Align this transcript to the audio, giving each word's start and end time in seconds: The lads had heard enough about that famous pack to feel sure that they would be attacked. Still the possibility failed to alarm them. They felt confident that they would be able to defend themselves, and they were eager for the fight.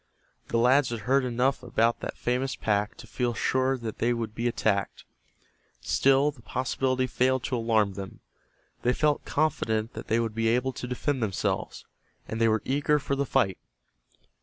The 0.47 0.57
lads 0.57 0.89
had 0.89 1.01
heard 1.01 1.23
enough 1.23 1.61
about 1.61 1.99
that 1.99 2.17
famous 2.17 2.55
pack 2.55 2.95
to 2.97 3.05
feel 3.05 3.35
sure 3.35 3.77
that 3.77 3.99
they 3.99 4.13
would 4.13 4.33
be 4.33 4.47
attacked. 4.47 5.05
Still 5.79 6.31
the 6.31 6.41
possibility 6.41 7.05
failed 7.05 7.43
to 7.43 7.55
alarm 7.55 7.93
them. 7.93 8.19
They 8.81 8.93
felt 8.93 9.25
confident 9.25 9.93
that 9.93 10.07
they 10.07 10.19
would 10.19 10.33
be 10.33 10.47
able 10.47 10.73
to 10.73 10.87
defend 10.87 11.21
themselves, 11.21 11.85
and 12.27 12.41
they 12.41 12.47
were 12.47 12.63
eager 12.65 12.97
for 12.97 13.15
the 13.15 13.27
fight. 13.27 13.59